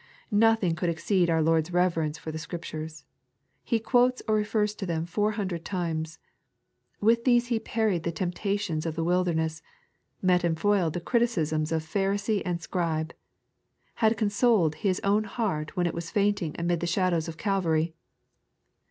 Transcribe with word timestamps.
ITothing 0.33 0.75
could 0.75 0.89
exceed 0.89 1.29
our 1.29 1.43
Lord's 1.43 1.71
reverence 1.71 2.17
for 2.17 2.31
the 2.31 2.39
Scriptures. 2.39 3.05
He 3.63 3.77
quotes 3.77 4.23
or 4.27 4.33
refers 4.33 4.73
to 4.73 4.87
them 4.87 5.05
four 5.05 5.33
hundred 5.33 5.63
times. 5.63 6.17
With 6.99 7.23
these 7.23 7.49
He 7.49 7.59
parried 7.59 8.01
the 8.01 8.11
temptations 8.11 8.87
of 8.87 8.95
the 8.95 9.03
wilderness; 9.03 9.61
met 10.19 10.43
and 10.43 10.59
foiled 10.59 10.93
the 10.93 11.01
criticisms 11.01 11.71
of 11.71 11.83
Pharisee 11.83 12.41
and 12.43 12.59
Scribe; 12.59 13.13
and 14.01 14.17
consoled 14.17 14.73
His 14.81 14.99
own 15.03 15.25
heart 15.25 15.77
when 15.77 15.85
it 15.85 15.93
was 15.93 16.09
fainting 16.09 16.55
amid 16.57 16.79
the 16.79 16.87
shadows 16.87 17.27
of 17.27 17.37
Calvary. 17.37 17.93